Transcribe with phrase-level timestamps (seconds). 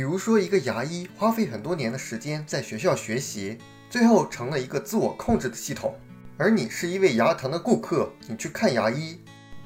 [0.00, 3.58] 比如说，一个牙医花费很多年的时间在学校学习，
[3.90, 5.94] 最后成了一个自我控制的系统。
[6.38, 9.20] 而你是一位牙疼的顾客，你去看牙医，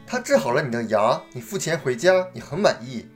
[0.05, 3.07] 他治好了你的牙，你付钱回家，你很满意，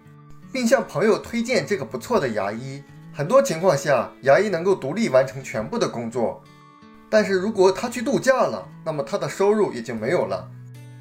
[0.52, 2.84] 并向朋友推荐这个不错的牙医。
[3.12, 6.40] 很多情况下，牙医能够独立完成全部的工作。
[7.10, 10.48] 但是如果他去度假了，那么他的收入也就没有了。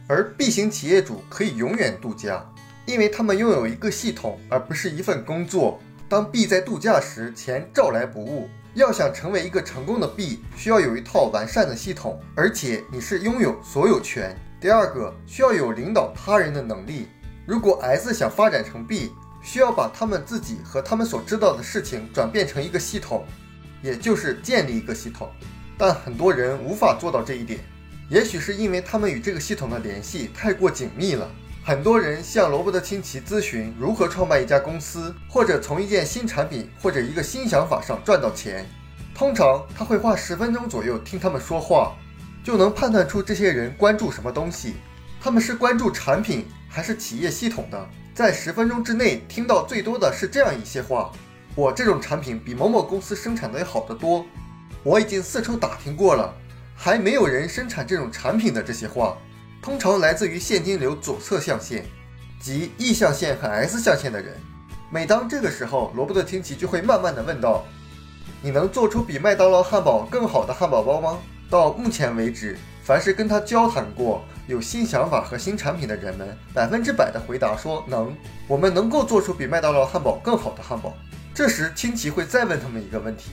[0.07, 2.43] 而 B 型企业主可以永远度假，
[2.87, 5.79] 因为他们拥有一个系统，而不是一份工作。
[6.09, 8.49] 当 B 在度假时，钱照来不误。
[8.75, 14.33] 要想成为一个成功的 B，需要有一套完善的系统，而且你是拥有所有权。
[14.61, 17.07] 第二个，需要有领导他人的能力。
[17.45, 23.25] 如果 S 想发展成 B，需要把他们自己和他们所知道的事情转变成一个系统，
[23.81, 25.29] 也就是建立一个系统。
[25.77, 27.59] 但很多人无法做到这一点，
[28.09, 31.29] 也许是因为他们与这个系统的联系太过紧密了。
[31.67, 38.65] 很多人向罗伯特清崎咨询如何创办一家公司，或者从一件新产品或者一个新想法上赚到钱。
[39.13, 41.93] 通常他会花十分钟左右听他们说话，
[42.41, 44.75] 就能判断出这些人关注什么东西。
[45.19, 47.85] 他们是关注产品还是企业系统的？
[48.15, 51.11] 在十分钟之内听到最多的是这样一些话：
[51.53, 54.25] 我这种产品比某某公司生产的要好得多。
[54.83, 56.33] 我已经四处打听过了，
[56.73, 59.17] 还没有人生产这种产品的这些话。
[59.61, 61.85] 通常来自于现金流左侧象限，
[62.39, 64.35] 即 E 象限和 S 象限的人。
[64.89, 67.65] 每当这个时候，罗伯特清崎就会慢慢的问道
[68.41, 71.17] ：“你能做出比麦当劳汉堡更好的汉堡包吗？”
[71.49, 78.15] 到目前为止，凡是跟他交谈过有新想法和新产品的人们，百分之百的回答说能。
[78.47, 80.93] 我们能够做出比麦当劳汉堡更好的汉堡。
[81.33, 83.31] 这时，清崎会再问他们一个问题：“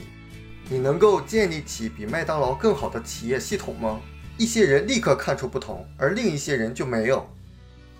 [0.69, 3.99] 你能够建立起比麦当劳更好的企业系统吗？”
[4.37, 7.25] 一些人立刻看出不同，而另一些人就没有。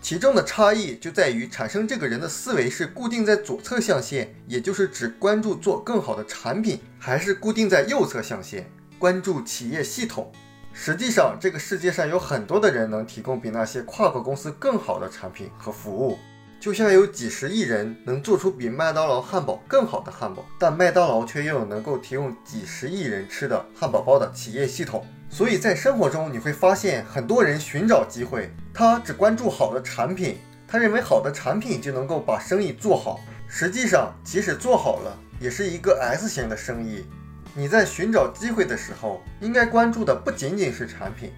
[0.01, 8.69] 其中的差异就在于产生这个人的思维是固定在左侧象限，也就是只关注做更好的产品，还是固定在右侧象限，
[8.99, 10.31] 关注企业系统。
[10.73, 16.19] 实际上，这个世界上有很多的人能提供比那些跨国公司更好的产品和服务，
[16.65, 25.05] 就像有几十亿人能做出比麦当劳汉堡更好的汉堡，但麦当劳却拥有能够提供几十亿人吃的汉堡包的企业系统。
[25.29, 33.19] 所以在生活中，你会发现很多人寻找机会，他只关注好的产品，他认为好的产品就能够把生意做好。
[33.47, 37.05] 实际上，即使做好了，也是一个 S 型的生意。
[37.53, 41.31] 你在寻找机会的时候，应该关注的不仅仅是产品，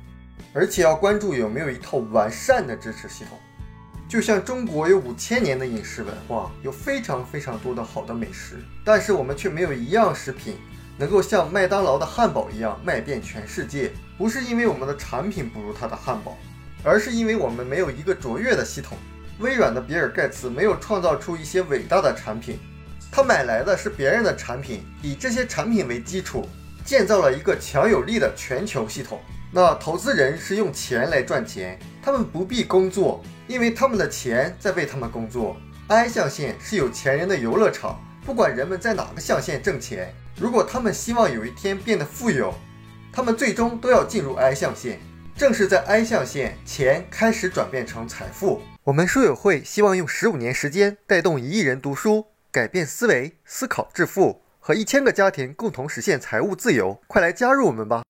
[0.53, 3.37] 而且要关注有没有一套完善的支持系统。
[4.09, 10.55] 就像中国有五千年的饮食文化，有非常非常多的好的美食，但是我们却没有一样食品。
[10.99, 16.35] 能够像麦当劳的汉堡一样卖遍全世界，不是因为我们的产品不如它的汉堡，
[16.83, 18.97] 而是因为我们没有一个卓越的系统。
[19.37, 22.57] 微软的比尔盖茨没有创造出一些伟大的产品，
[23.11, 26.49] 他买来的是别人的产品，以这些产品为基础，
[26.83, 29.19] 建造了一个强有力的全球系统。
[29.51, 35.55] 那投资人是用钱来赚钱，他们不必工作，因为他们的钱在为他们工作。
[35.87, 40.13] I 象限是有钱人的游乐场，不管人们在哪个象限挣钱。
[40.35, 42.53] 如果他们希望有一天变得富有，
[43.11, 44.99] 他们最终都要进入 I 象限。
[45.35, 48.61] 正是在 I 象限，钱开始转变成财富。
[48.83, 56.99] 我们书友会希望用十五年时间带动一亿人读书，改变思维，思考致富，和一千个家庭共同实现财务自由。
[57.07, 58.03] 快来加入我们吧！